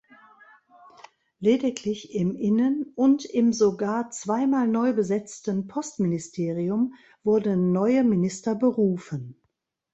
Lediglich 1.37 2.15
im 2.15 2.35
Innen- 2.35 2.91
und 2.95 3.23
im 3.23 3.53
sogar 3.53 4.09
zweimal 4.09 4.67
neu 4.67 4.93
besetzten 4.93 5.67
Postministerium 5.67 6.95
wurden 7.23 7.71
neue 7.71 8.03
Minister 8.03 8.55
berufen. 8.55 9.39